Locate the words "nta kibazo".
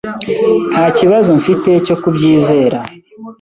0.71-1.29